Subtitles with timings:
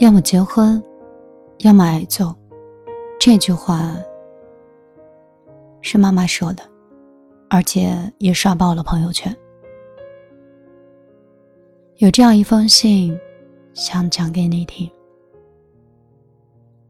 [0.00, 0.82] 要么结婚，
[1.58, 2.34] 要么挨揍。
[3.18, 3.94] 这句话
[5.82, 6.62] 是妈妈说的，
[7.50, 9.34] 而且也刷爆了朋友圈。
[11.98, 13.14] 有这样一封信，
[13.74, 14.90] 想讲给你听。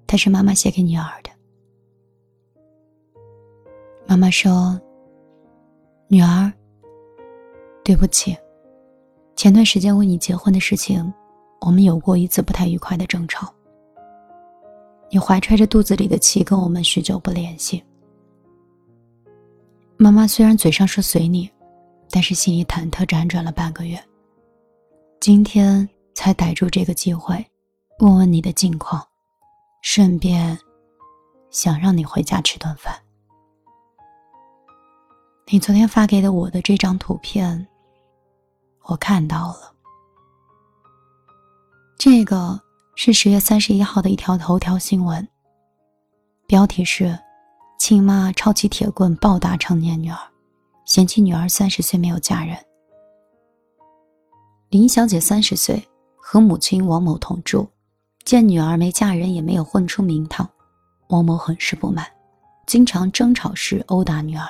[0.06, 1.30] 它是妈妈写给女儿的。
[4.06, 4.80] 妈妈说
[6.06, 6.52] ：“女儿，
[7.82, 8.36] 对不起，
[9.34, 11.12] 前段时间为你结婚的事情，
[11.60, 13.52] 我们有过一次不太愉快的争吵。
[15.10, 17.82] 你怀揣着肚子里的气，跟我们许久不联系。
[19.96, 21.50] 妈妈虽然嘴上说随你，
[22.10, 24.02] 但是心里忐忑辗转了半个月。”
[25.20, 27.44] 今天才逮住这个机会，
[27.98, 29.06] 问问你的近况，
[29.82, 30.58] 顺便
[31.50, 32.94] 想让你回家吃顿饭。
[35.52, 37.66] 你昨天发给的我的这张图片，
[38.84, 39.69] 我看到了。
[42.02, 42.58] 这个
[42.94, 45.28] 是十月三十一号的一条头条新闻，
[46.46, 47.14] 标题是
[47.78, 50.16] “亲妈抄起铁棍暴打成年女儿，
[50.86, 52.56] 嫌弃女儿三十岁没有嫁人”。
[54.70, 57.68] 林小姐三十岁，和母亲王某同住，
[58.24, 60.48] 见女儿没嫁人，也没有混出名堂，
[61.08, 62.06] 王某很是不满，
[62.64, 64.48] 经常争吵时殴打女儿。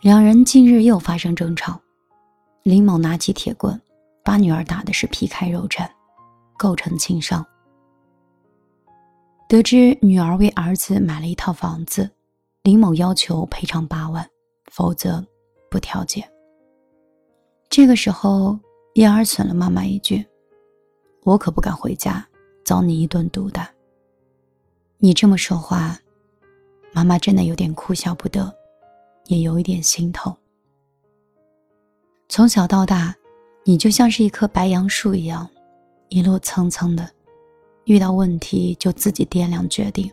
[0.00, 1.80] 两人近日又发生争吵，
[2.64, 3.80] 林某拿起铁棍，
[4.24, 5.88] 把女儿打的是皮开肉绽，
[6.56, 7.44] 构成轻伤。
[9.48, 12.08] 得知女儿为儿子买了一套房子，
[12.62, 14.28] 林某要求赔偿八万，
[14.70, 15.24] 否则
[15.70, 16.24] 不调解。
[17.68, 18.58] 这个时候，
[18.94, 20.24] 燕儿损了妈妈一句
[21.24, 22.26] ：“我可不敢回家，
[22.64, 23.68] 遭你一顿毒打。”
[24.98, 25.98] 你这么说话，
[26.92, 28.54] 妈妈真的有点哭笑不得，
[29.26, 30.36] 也有一点心痛。
[32.28, 33.14] 从小到大，
[33.64, 35.48] 你就像是一棵白杨树一样，
[36.08, 37.08] 一路蹭蹭的，
[37.84, 40.10] 遇到问题就自己掂量决定，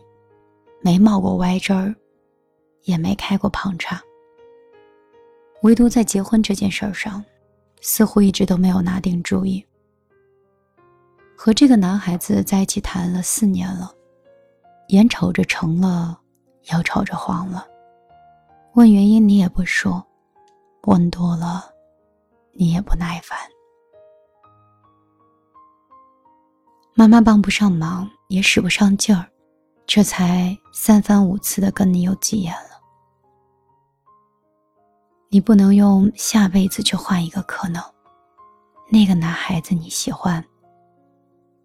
[0.80, 1.94] 没冒过歪枝儿，
[2.84, 4.00] 也没开过旁叉。
[5.62, 7.24] 唯独在结婚这件事儿上。
[7.80, 9.64] 似乎一直都没有拿定主意。
[11.36, 13.92] 和这个男孩子在一起谈了四年了，
[14.88, 16.18] 眼瞅着成了，
[16.72, 17.64] 腰瞅着黄了。
[18.74, 20.04] 问原因你也不说，
[20.88, 21.70] 问多了，
[22.58, 23.38] 你也不耐烦。
[26.92, 29.24] 妈妈帮不上忙，也使不上劲儿，
[29.86, 32.70] 这才三番五次的跟你有急眼了。
[35.28, 37.80] 你不能用下辈子去换一个可能。
[38.90, 40.44] 那个男孩子你喜欢。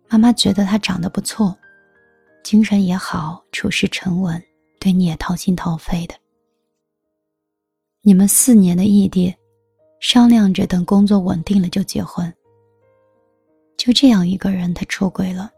[0.09, 1.57] 妈妈觉得他长得不错，
[2.43, 4.39] 精神也好，处事沉稳，
[4.79, 6.13] 对你也掏心掏肺的。
[8.03, 9.33] 你们四年的异地，
[10.03, 12.31] 商量着等工作稳定了就结婚。
[13.77, 15.49] 就这样一个人，他出轨了。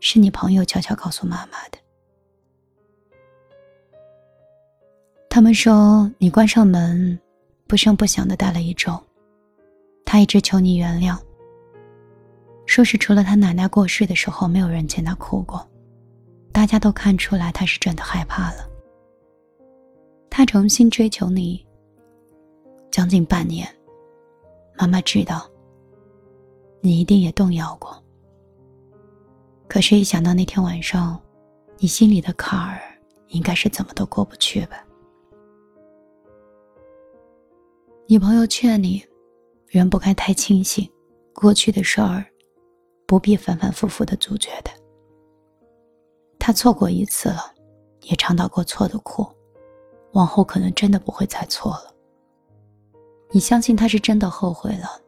[0.00, 1.78] 是你朋友悄悄告诉妈妈的。
[5.28, 7.20] 他们说你关上门，
[7.66, 8.98] 不声不响的待了一周，
[10.06, 11.18] 他一直求你原谅。
[12.64, 15.68] 说是除了他奶奶过世的时候，没有人见他哭过，
[16.50, 18.66] 大家都看出来他是真的害怕了。
[20.30, 21.62] 他重新追求你，
[22.90, 23.66] 将近半年，
[24.76, 25.48] 妈妈知道，
[26.80, 27.96] 你一定也动摇过。
[29.68, 31.20] 可是，一想到那天晚上，
[31.78, 32.80] 你心里的坎儿，
[33.28, 34.84] 应该是怎么都过不去吧。
[38.08, 39.04] 女朋友劝你，
[39.68, 40.90] 人不该太清醒，
[41.32, 42.26] 过去的事儿
[43.06, 44.70] 不必反反复复的总觉得。
[46.40, 47.54] 他错过一次了，
[48.02, 49.24] 也尝到过错的苦，
[50.14, 51.89] 往后可能真的不会再错了。
[53.32, 55.00] 你相信他是真的后悔了，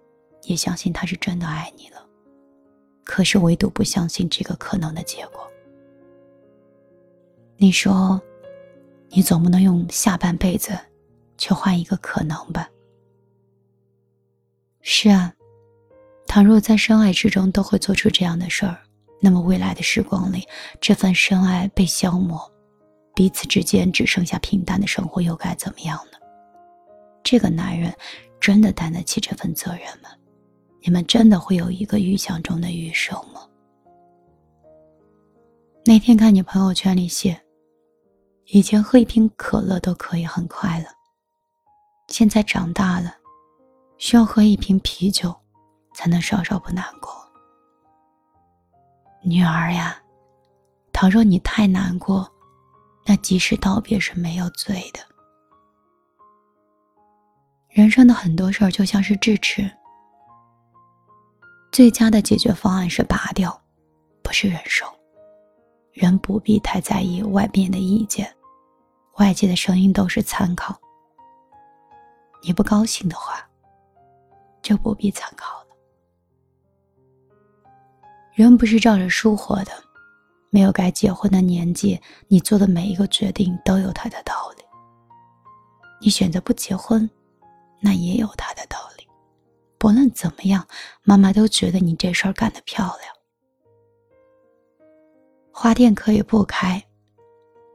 [0.43, 2.06] 也相信他是真的爱你了，
[3.05, 5.47] 可是唯独不相信这个可能的结果。
[7.56, 8.21] 你说，
[9.09, 10.78] 你总不能用下半辈子
[11.37, 12.69] 去换一个可能吧？
[14.82, 15.32] 是啊，
[16.26, 18.79] 倘若在深爱之中都会做出这样的事儿，
[19.20, 20.46] 那么未来的时光里，
[20.81, 22.41] 这份深爱被消磨，
[23.14, 26.19] 彼此之间只剩下平淡的生活，又该怎么样呢？
[27.22, 27.94] 这个男人
[28.40, 30.10] 真的担得起这份责任吗？
[30.80, 33.46] 你们真的会有一个预想中的余生吗？
[35.84, 37.40] 那天看你朋友圈里写，
[38.46, 40.86] 以前喝一瓶可乐都可以很快乐，
[42.08, 43.16] 现在长大了。
[43.98, 45.32] 需要喝一瓶啤酒，
[45.94, 47.12] 才能稍稍不难过。
[49.22, 49.96] 女儿呀，
[50.92, 52.28] 倘若你太难过，
[53.06, 55.00] 那即使道别是没有罪的。
[57.72, 59.70] 人生的很多事儿就像是智齿，
[61.72, 63.58] 最佳的解决方案是拔掉，
[64.22, 64.84] 不是忍受。
[65.90, 68.30] 人不必太在意外面的意见，
[69.16, 70.78] 外界的声音都是参考。
[72.42, 73.42] 你不高兴的话，
[74.60, 75.69] 就不必参考了。
[78.34, 79.72] 人不是照着书活的，
[80.50, 81.98] 没有该结婚的年纪，
[82.28, 84.62] 你做的每一个决定都有它的道理。
[86.02, 87.08] 你选择不结婚，
[87.82, 89.06] 那也有它的道理。
[89.76, 90.67] 不论怎么样，
[91.02, 93.12] 妈妈都觉得你这事儿干得漂亮。
[95.52, 96.82] 花店可以不开，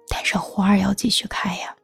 [0.08, 1.76] 但是花儿要继续开呀。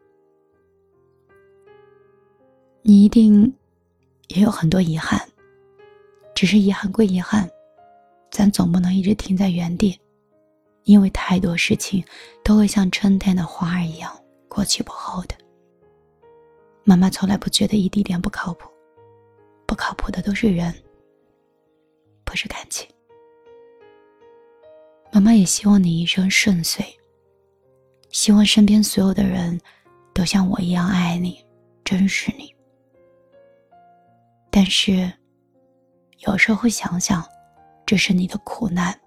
[2.81, 3.53] 你一定
[4.29, 5.21] 也有很多遗憾，
[6.33, 7.49] 只是遗憾归遗憾，
[8.31, 9.99] 咱总不能一直停在原地，
[10.83, 12.03] 因为太多事情
[12.43, 14.11] 都会像春天的花儿一样
[14.47, 15.35] 过期不候的。
[16.83, 18.69] 妈妈从来不觉得异地恋不靠谱，
[19.65, 20.73] 不靠谱的都是人，
[22.25, 22.87] 不是感情。
[25.11, 26.83] 妈妈也希望你一生顺遂，
[28.09, 29.59] 希望身边所有的人
[30.13, 31.43] 都像我一样爱你、
[31.85, 32.53] 珍视你。
[34.51, 35.11] 但是，
[36.27, 37.23] 有时候想想，
[37.85, 38.99] 这是你的苦难，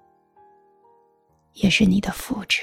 [1.52, 2.62] 也是你的福祉。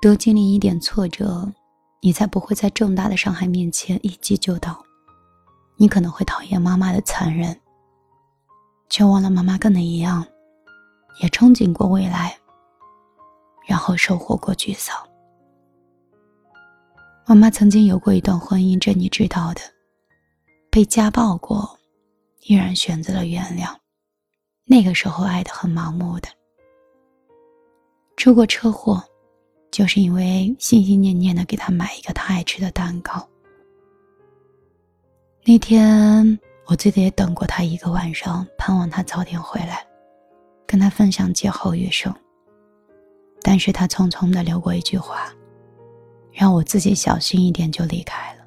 [0.00, 1.50] 多经历一点挫折，
[2.00, 4.84] 你才不会在重大的伤害面前一击就倒。
[5.76, 7.60] 你可能会讨厌妈妈的残忍，
[8.88, 10.26] 却忘了妈妈跟你一样。
[11.20, 12.38] 也憧憬过未来，
[13.66, 14.96] 然后收获过沮丧。
[17.26, 19.60] 妈妈曾经有过一段婚姻，这你知道的，
[20.70, 21.76] 被家暴过，
[22.42, 23.74] 依然选择了原谅。
[24.64, 26.28] 那个时候爱的很盲目的，
[28.16, 29.02] 出过车祸，
[29.70, 33.28] 就是因为心心念念的给他买一个他爱吃的蛋糕。
[35.44, 39.84] 那天我记得也等过他一个晚上，盼望他早点回来。
[40.66, 42.14] 跟他分享劫后余生，
[43.40, 45.32] 但是他匆匆的留过一句话，
[46.30, 48.44] 让我自己小心一点就离开了。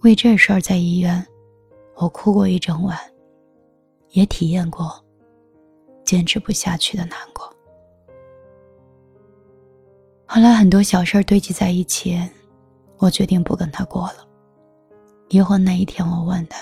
[0.00, 1.26] 为这事儿在医院，
[1.94, 2.94] 我哭过一整晚，
[4.10, 5.02] 也体验过
[6.04, 7.50] 坚持不下去的难过。
[10.32, 12.16] 后来很多小事儿堆积在一起，
[12.98, 14.24] 我决定不跟他过了。
[15.28, 16.56] 离婚那一天，我问他。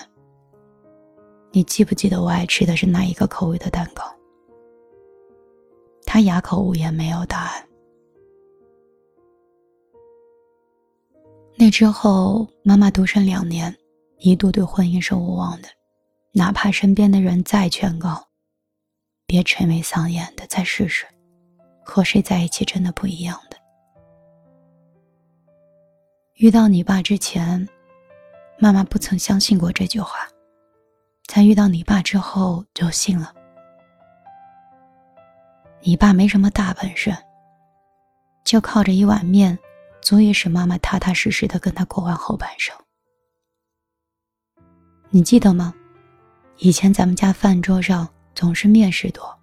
[1.52, 4.02] 你记不记得我爱吃的是哪一个口味的蛋糕？
[6.06, 7.68] 他哑口无言，没有答案。
[11.54, 13.76] 那之后，妈妈独身两年，
[14.16, 15.68] 一度对婚姻是无望的，
[16.32, 18.28] 哪怕身边的人再劝告，
[19.26, 21.04] 别垂眉丧眼的，再试试，
[21.84, 23.57] 和谁在一起真的不一样的。
[26.38, 27.68] 遇到你爸之前，
[28.60, 30.20] 妈妈不曾相信过这句话。
[31.26, 33.34] 在遇到你爸之后，就信了。
[35.80, 37.12] 你爸没什么大本事，
[38.44, 39.58] 就靠着一碗面，
[40.00, 42.72] 足以使妈妈踏踏实实的跟他过完后半生。
[45.10, 45.74] 你记得吗？
[46.58, 49.36] 以前咱们家饭桌上总是面食多，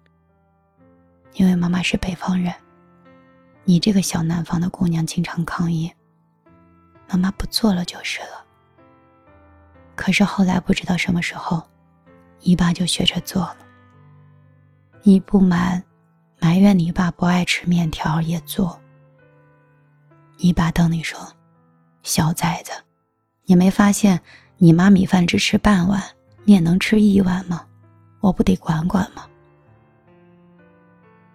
[1.34, 2.54] 因为妈妈是北方人，
[3.64, 5.92] 你这个小南方的姑娘经常抗议，
[7.08, 8.44] 妈妈不做了就是了。
[9.94, 11.62] 可是后来不知道什么时候。
[12.42, 13.56] 你爸就学着做了。
[15.02, 15.82] 你不满，
[16.38, 18.78] 埋怨你爸不爱吃面条也做。
[20.36, 21.18] 你爸瞪你说
[22.04, 22.70] ：“小崽子，
[23.46, 24.20] 你没发现
[24.58, 26.00] 你妈米饭只吃半碗，
[26.44, 27.66] 面能吃一碗吗？
[28.20, 29.26] 我不得管管吗？”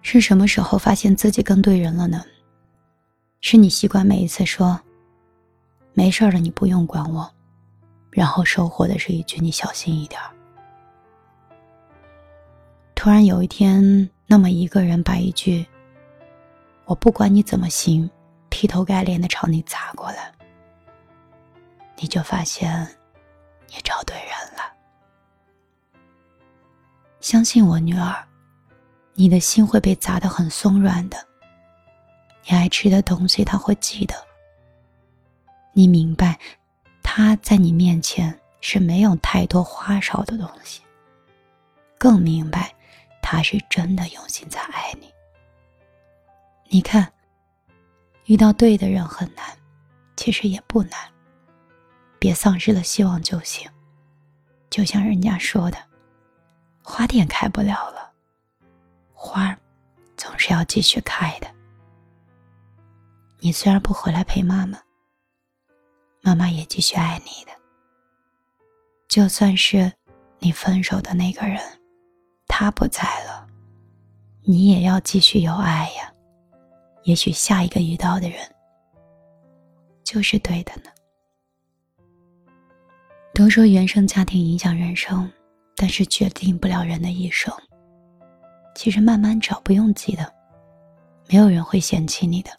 [0.02, 2.24] 是什么时候发现自己跟对人了呢？
[3.42, 4.80] 是你习惯每一次说
[5.94, 7.30] ：“没事了，你不用管我。”
[8.12, 10.30] 然后收获的是一句：“你小心一点儿。”
[12.94, 15.66] 突然有一天，那么一个人把一句
[16.86, 18.10] “我不管你怎么行”，
[18.50, 20.32] 劈头盖脸的朝你砸过来，
[21.98, 22.88] 你就发现
[23.70, 24.62] 你找对人了。
[27.22, 28.14] 相信我，女儿，
[29.14, 31.18] 你的心会被砸得很松软的。
[32.46, 34.14] 你爱吃的东西，他会记得。
[35.74, 36.38] 你明白，
[37.02, 40.82] 他在你面前是没有太多花哨的东西，
[41.98, 42.74] 更明白。
[43.22, 45.10] 他是真的用心在爱你。
[46.68, 47.10] 你看，
[48.26, 49.46] 遇到对的人很难，
[50.18, 51.00] 其实也不难。
[52.20, 53.70] 别丧失了希望就行。
[54.70, 55.78] 就像人家说的，
[56.84, 58.12] 花店开不了了，
[59.14, 59.58] 花儿
[60.18, 61.48] 总是要继续开的。
[63.40, 64.78] 你虽然不回来陪妈妈，
[66.22, 67.52] 妈妈也继续爱你的。
[69.08, 69.92] 就算是
[70.40, 71.60] 你分手的那个人，
[72.48, 73.48] 他不在了，
[74.44, 76.14] 你也要继续有爱呀。
[77.04, 78.40] 也许下一个遇到的人
[80.04, 80.90] 就是对的呢。
[83.34, 85.30] 都说原生家庭影响人生，
[85.76, 87.52] 但是决定不了人的一生。
[88.76, 90.32] 其实慢慢找不用急的，
[91.28, 92.52] 没有人会嫌弃你的。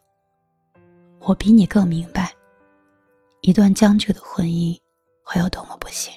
[1.21, 2.33] 我比你更明白，
[3.43, 4.79] 一段将就的婚姻
[5.25, 6.13] 会有多么不幸。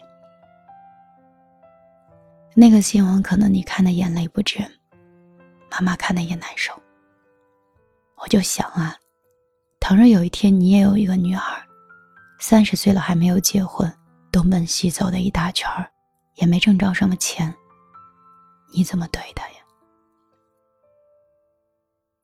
[2.53, 4.59] 那个新闻可能你看的眼泪不止，
[5.71, 6.71] 妈妈看的也难受。
[8.17, 8.95] 我就想啊，
[9.79, 11.41] 倘若有一天你也有一个女儿，
[12.39, 13.91] 三十岁了还没有结婚。
[14.31, 15.89] 东奔西走的一大圈儿，
[16.35, 17.51] 也没挣着什么钱。
[18.71, 19.55] 你怎么对她呀？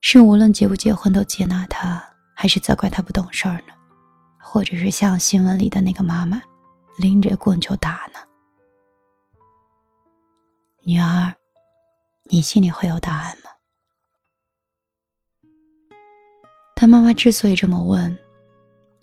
[0.00, 2.00] 是无论结不结婚都接纳他，
[2.34, 3.74] 还是责怪他不懂事儿呢？
[4.52, 6.38] 或者是像新闻里的那个妈妈，
[6.98, 8.18] 拎着棍就打呢？
[10.82, 11.32] 女儿，
[12.24, 13.48] 你心里会有答案吗？
[16.76, 18.18] 他妈妈之所以这么问，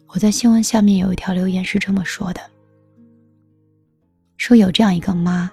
[0.09, 2.41] 我在新闻下面有一条留言是这么说的。
[4.37, 5.49] 说有这样一个妈，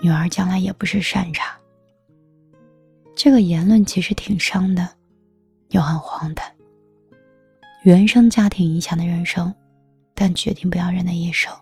[0.00, 1.56] 女儿将来也不是善茬。
[3.14, 4.96] 这个言论其实挺伤的，
[5.68, 6.55] 又很荒诞。
[7.86, 9.54] 原生家庭影响的人生，
[10.12, 11.54] 但决定不了人的一生。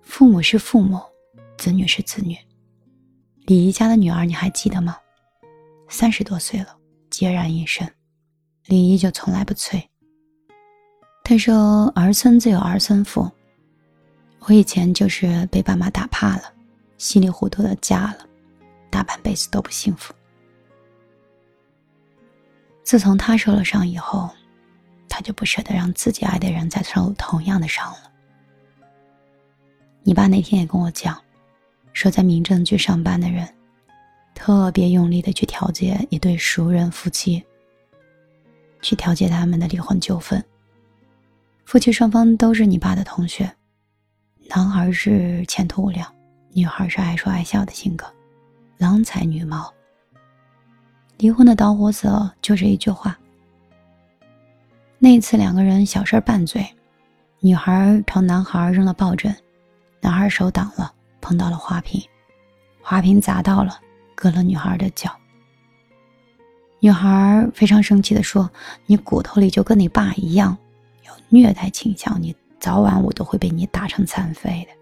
[0.00, 0.98] 父母是父母，
[1.58, 2.34] 子女是子女。
[3.44, 4.96] 李姨家的女儿你还记得吗？
[5.90, 6.74] 三十多岁了，
[7.10, 7.86] 孑然一身，
[8.64, 9.78] 李姨就从来不催。
[11.22, 13.30] 他说：“儿孙自有儿孙福。”
[14.48, 16.44] 我以前就是被爸妈打怕了，
[16.96, 18.26] 稀里糊涂的嫁了，
[18.88, 20.14] 大半辈子都不幸福。
[22.86, 24.30] 自从他受了伤以后，
[25.08, 27.98] 他就不舍得让自己爱的人再受同样的伤了。
[30.04, 31.20] 你爸那天也跟我讲，
[31.92, 33.52] 说在民政局上班的人，
[34.36, 37.44] 特别用力的去调解一对熟人夫妻，
[38.80, 40.42] 去调解他们的离婚纠纷。
[41.64, 43.52] 夫妻双方都是你爸的同学。
[44.48, 46.08] 男孩是前途无量，
[46.52, 48.06] 女孩是爱说爱笑的性格，
[48.78, 49.74] 郎才女貌。
[51.18, 53.18] 离婚的导火索就是一句话。
[54.98, 56.66] 那次两个人小事拌嘴，
[57.40, 59.34] 女孩朝男孩扔了抱枕，
[60.00, 62.02] 男孩手挡了，碰到了花瓶，
[62.82, 63.78] 花瓶砸到了，
[64.14, 65.10] 割了女孩的脚。
[66.80, 68.50] 女孩非常生气的说
[68.86, 70.56] ：“你骨头里就跟你爸一样，
[71.04, 74.74] 有虐待倾向，你。”早晚我都会被你打成残废的。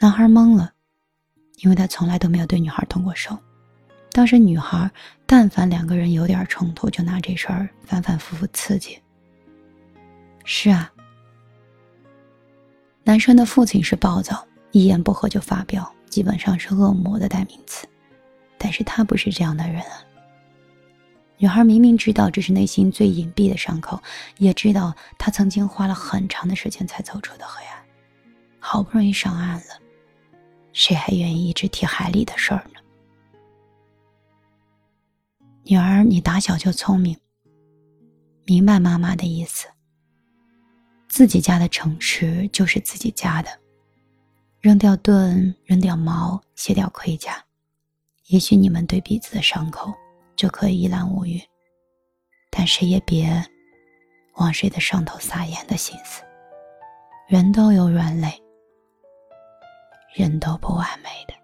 [0.00, 0.72] 男孩懵了，
[1.62, 3.36] 因为他从来都没有对女孩动过手。
[4.10, 4.90] 当时女孩
[5.24, 9.00] 但凡两个人有点冲突，就拿这事儿反反复复刺激。
[10.44, 10.92] 是啊，
[13.04, 17.86] 男生的父亲是暴躁，一言不合就发飙，基本上是恶魔的代名词。
[18.58, 20.04] 但是他不是这样的人啊。
[21.38, 24.00] 女孩明明知道这是内心最隐蔽的伤口，
[24.38, 27.78] 也知道她曾经花了很长的时间才走出的黑暗。
[28.60, 29.81] 好不容易上岸了，
[30.72, 32.80] 谁还愿意一直提海里的事儿呢？
[35.64, 37.16] 女儿，你打小就聪明，
[38.44, 39.68] 明白妈妈的意思。
[41.08, 43.50] 自己家的城池就是自己家的，
[44.60, 47.44] 扔掉盾，扔掉矛，卸掉盔甲，
[48.26, 49.92] 也许你们对彼此的伤口。
[50.34, 51.40] 就可以一览无余，
[52.50, 53.44] 但谁也别
[54.36, 56.22] 往谁的伤头撒盐的心思。
[57.28, 58.41] 人都有软肋，
[60.12, 61.34] 人都不完美的。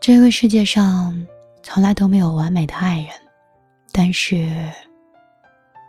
[0.00, 1.26] 这个世界上
[1.62, 3.10] 从来都没有完美的爱人，
[3.92, 4.70] 但是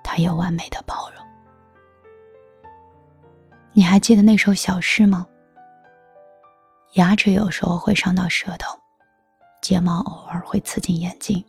[0.03, 1.25] 他有完美的包容。
[3.73, 5.27] 你还记得那首小诗吗？
[6.93, 8.79] 牙齿有时候会伤到舌头。
[9.61, 11.43] 睫毛偶尔会刺进眼睛，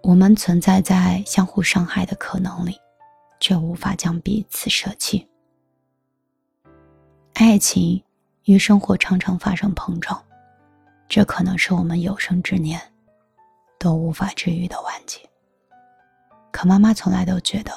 [0.00, 2.78] 我们存在在相互伤害的可能里，
[3.40, 5.28] 却无法将彼此舍弃。
[7.42, 7.98] 爱情
[8.44, 10.22] 与生活常常发生碰撞，
[11.08, 12.78] 这可能是我们有生之年
[13.78, 15.18] 都无法治愈的顽疾。
[16.52, 17.72] 可妈妈从来都觉得，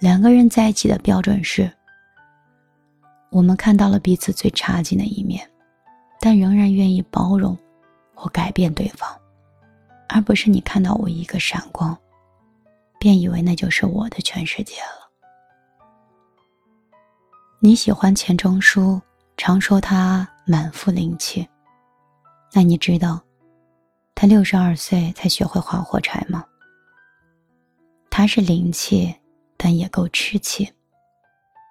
[0.00, 1.72] 两个人在一起的标准是：
[3.30, 5.48] 我们看到了彼此最差劲的一面。
[6.18, 7.56] 但仍然愿意包容
[8.12, 9.08] 或改变对方，
[10.08, 11.96] 而不是你看到我一个闪光，
[12.98, 15.03] 便以为那就是我的全世界了。
[17.64, 19.00] 你喜欢钱钟书，
[19.38, 21.48] 常说他满腹灵气。
[22.52, 23.18] 那你知道，
[24.14, 26.44] 他六十二岁才学会划火柴吗？
[28.10, 29.14] 他他是灵气，
[29.56, 30.66] 但也够痴气。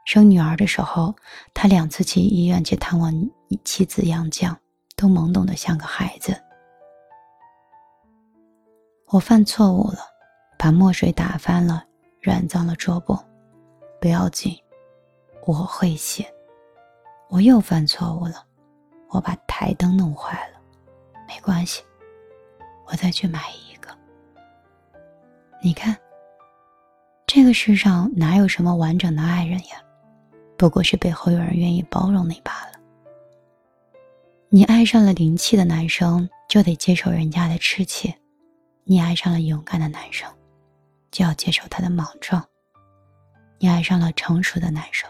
[0.05, 1.15] 生女儿的时候，
[1.51, 3.11] 他两次去医院去探望
[3.63, 4.55] 妻子杨绛，
[4.95, 6.39] 都懵懂的像个孩子。
[9.09, 9.99] 我犯错误了，
[10.57, 11.83] 把墨水打翻了，
[12.19, 13.17] 染脏了桌布，
[13.99, 14.55] 不要紧，
[15.45, 16.25] 我会写。
[17.29, 18.45] 我又犯错误了，
[19.09, 20.59] 我把台灯弄坏了，
[21.27, 21.83] 没关系，
[22.85, 23.89] 我再去买一个。
[25.61, 25.97] 你看，
[27.25, 29.81] 这个世上哪有什么完整的爱人呀？
[30.57, 32.79] 不过是背后有人愿意包容你罢了。
[34.49, 38.13] 你爱上了灵气的男生，就得接受人家的痴气；
[38.83, 40.31] 你爱上了勇敢的男生，
[41.09, 42.39] 就要接受他的莽撞；
[43.57, 45.09] 你爱上了成熟的男生，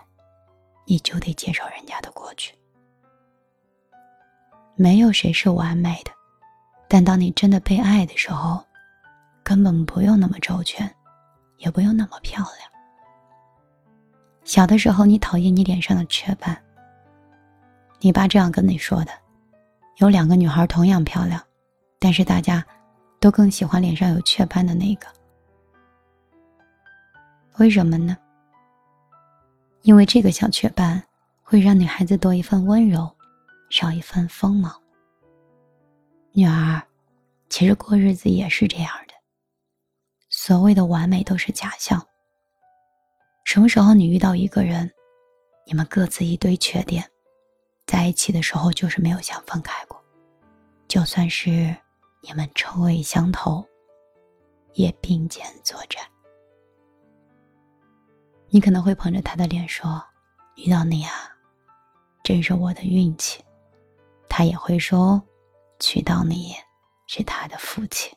[0.85, 2.53] 你就得接受人家的过去。
[4.75, 6.11] 没有谁是完美的，
[6.87, 8.63] 但当你真的被爱的时候，
[9.43, 10.89] 根本不用那么周全，
[11.57, 12.71] 也不用那么漂亮。
[14.43, 16.59] 小的时候，你讨厌你脸上的雀斑。
[17.99, 19.11] 你爸这样跟你说的：
[19.97, 21.41] 有两个女孩同样漂亮，
[21.99, 22.65] 但是大家
[23.19, 25.07] 都更喜欢脸上有雀斑的那个。
[27.59, 28.17] 为什么呢？
[29.83, 31.01] 因为这个小雀斑
[31.41, 33.09] 会让女孩子多一份温柔，
[33.69, 34.73] 少一份锋芒。
[36.31, 36.81] 女儿，
[37.49, 39.13] 其实过日子也是这样的。
[40.29, 42.01] 所谓的完美都是假象。
[43.43, 44.89] 什么时候你遇到一个人，
[45.67, 47.05] 你们各自一堆缺点，
[47.85, 50.01] 在一起的时候就是没有想分开过，
[50.87, 51.75] 就算是
[52.21, 53.63] 你们臭味相投，
[54.75, 56.01] 也并肩作战。
[58.53, 59.99] 你可能会捧着他的脸说
[60.57, 61.11] ：“遇到你啊，
[62.23, 63.43] 真是我的运气。”
[64.29, 65.19] 他也会说
[65.81, 66.53] ：“娶到你
[67.07, 68.15] 是他的福气。”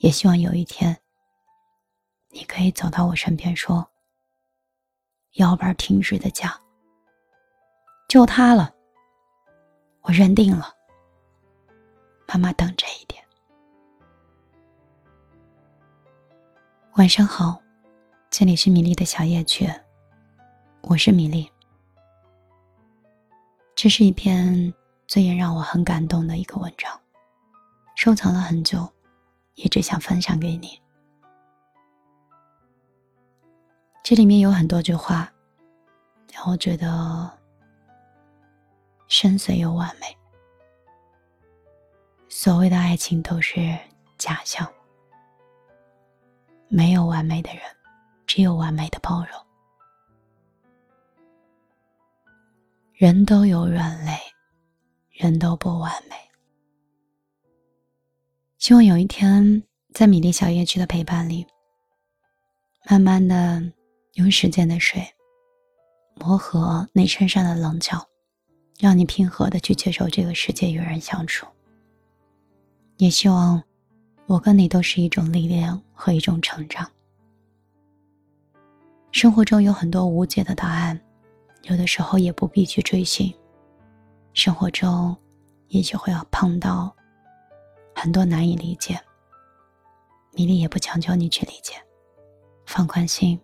[0.00, 0.94] 也希望有一天，
[2.28, 3.90] 你可以走到我身边说。
[5.36, 6.52] 腰板挺直的讲
[8.10, 8.70] ：“就他了，
[10.02, 10.74] 我认定了。
[12.28, 13.24] 妈妈等这一点。
[16.96, 17.61] 晚上好，
[18.32, 19.70] 这里是米粒的小夜曲，
[20.80, 21.52] 我是米粒。
[23.74, 24.72] 这是一篇
[25.06, 26.98] 最近让我很感动的一个文章，
[27.94, 28.90] 收藏了很久，
[29.56, 30.80] 一直想分享给你。”
[34.02, 35.30] 这里面有很多句话，
[36.32, 37.30] 让我觉得
[39.08, 40.06] 深邃又完美。
[42.30, 43.78] 所谓的爱情都是
[44.16, 44.66] 假象，
[46.68, 47.60] 没有完美的人，
[48.34, 49.46] 只有完美的包容。
[52.94, 54.18] 人都有软肋，
[55.10, 56.16] 人都不完美。
[58.56, 61.46] 希望有一天，在米粒小夜曲的陪伴里，
[62.88, 63.62] 慢慢的。
[64.14, 65.06] 用时间的水
[66.14, 68.06] 磨合你身上的棱角，
[68.78, 71.46] 让你平和的去接受这个世界与人相处。
[72.96, 73.62] 也希望
[74.24, 76.90] 我跟你都是一种历练和一种成长。
[79.12, 80.98] 生活中有很多无解的答案，
[81.64, 83.32] 有的时候也不必去追寻。
[84.32, 85.14] 生活中
[85.68, 86.92] 也许会要碰到
[87.94, 88.98] 很多难以理解，
[90.32, 91.74] 米粒也不强求你去理解，
[92.66, 93.38] 放宽心。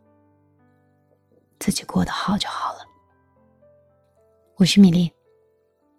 [1.59, 2.79] 自己过得好就好了。
[4.57, 5.13] 我是米粒，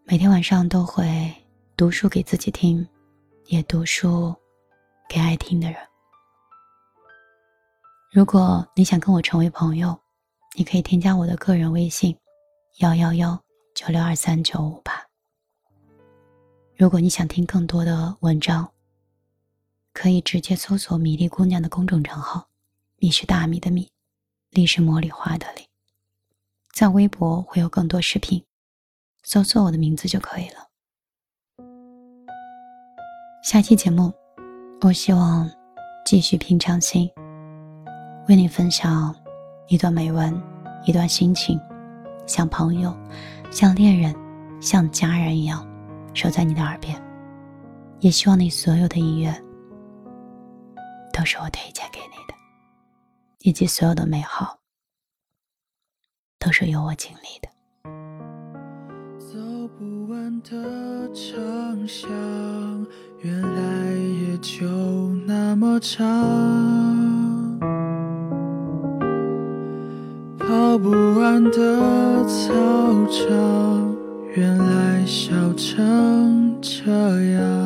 [0.04, 1.32] 每天晚上都会
[1.78, 2.86] 读书给自己听，
[3.46, 4.36] 也读书
[5.08, 5.89] 给爱听的人。
[8.12, 9.96] 如果你想跟我成为朋友，
[10.58, 12.18] 你可以添加我的个人微信：
[12.80, 13.40] 幺幺幺
[13.76, 14.94] 九六二三九五八。
[16.76, 18.68] 如果你想听更多的文章，
[19.94, 22.48] 可以直接搜索“米粒姑娘”的公众账号，
[22.98, 23.92] 米是大米的米。
[24.50, 25.62] 历是茉莉花的莉，
[26.74, 28.44] 在微博会有更多视频，
[29.22, 30.68] 搜索我的名字就可以了。
[33.44, 34.12] 下期节目，
[34.82, 35.48] 我希望
[36.04, 37.08] 继续平常心，
[38.30, 39.14] 为你分享
[39.70, 40.32] 一段美文，
[40.86, 41.60] 一段心情，
[42.28, 42.96] 像朋友，
[43.50, 44.16] 像恋人，
[44.62, 45.68] 像家人一样，
[46.14, 46.96] 守在你的耳边。
[48.02, 49.34] 也希望你所有的音乐，
[51.12, 52.36] 都是我推荐给你的。
[53.40, 54.60] 以及所有的美好，
[56.38, 57.50] 都是由我经历的。
[59.18, 59.40] 走
[59.76, 62.08] 不完的长巷，
[63.22, 64.68] 原来也就
[65.26, 67.29] 那么长。
[70.70, 72.54] 跑不完的操
[73.10, 73.96] 场，
[74.36, 76.92] 原来笑成这
[77.32, 77.59] 样。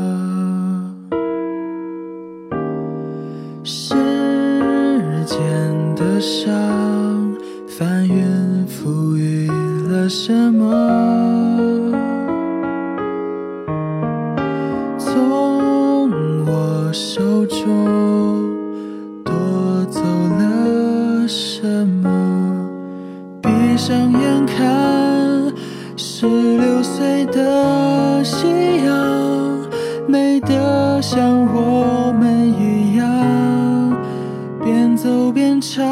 [35.33, 35.83] 变成，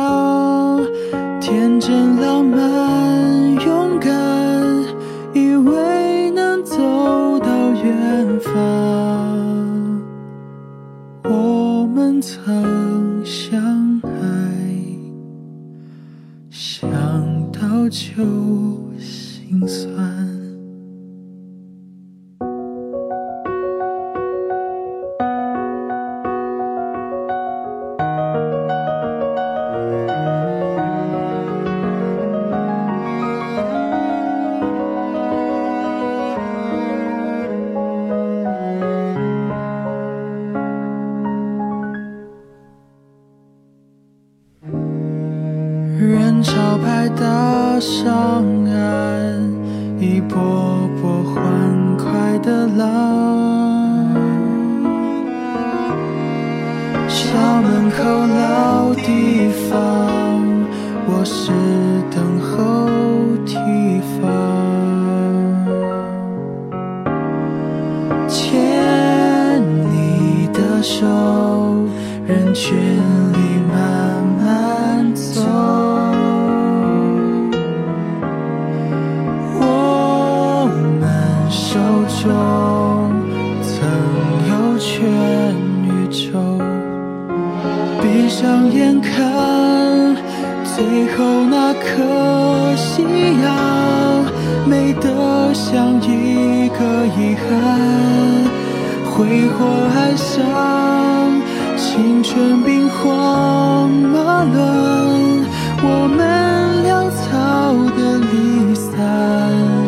[1.41, 2.80] 天真浪漫。
[46.01, 49.53] 人潮拍打上岸，
[49.99, 54.09] 一波波欢快的浪。
[57.07, 59.77] 校门口老地方，
[61.05, 61.51] 我是
[62.09, 62.89] 等候
[63.45, 63.55] 提
[64.17, 64.27] 防。
[68.27, 69.61] 牵
[69.91, 71.05] 你的手，
[88.41, 90.17] 闭上眼看，
[90.63, 90.84] 最
[91.15, 93.04] 后那颗夕
[93.43, 94.25] 阳，
[94.65, 97.45] 美得像一个遗憾。
[99.06, 99.60] 挥霍
[99.95, 101.39] 爱上
[101.77, 104.58] 青春兵荒马乱，
[105.84, 106.19] 我们
[106.84, 107.30] 潦草
[107.95, 109.80] 的离散。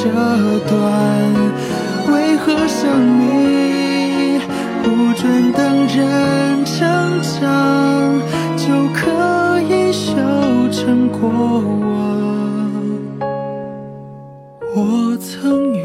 [0.00, 0.04] 这
[0.68, 0.72] 段。
[2.12, 2.78] 为何生
[3.18, 4.40] 命
[4.84, 5.58] 不准等
[5.88, 7.42] 人成长，
[8.56, 8.62] 就
[8.94, 10.14] 可以修
[10.70, 11.98] 成过往？
[14.76, 15.82] 我曾